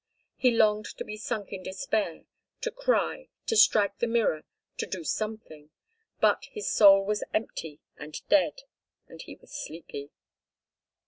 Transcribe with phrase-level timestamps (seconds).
[0.35, 2.23] He longed to be sunk in despair,
[2.61, 4.41] to cry, to strike the mirror,
[4.77, 5.69] to do something,
[6.19, 8.63] but his soul was empty and dead,
[9.07, 10.09] and he was sleepy.